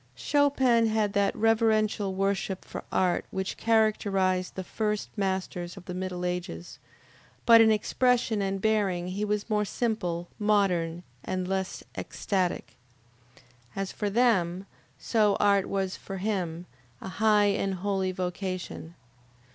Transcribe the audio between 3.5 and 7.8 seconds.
characterized the first masters of the middle ages, but in